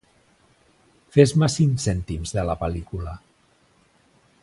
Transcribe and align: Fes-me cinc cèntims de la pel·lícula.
Fes-me 1.17 1.51
cinc 1.57 1.83
cèntims 1.85 2.35
de 2.39 2.47
la 2.51 2.57
pel·lícula. 2.65 3.15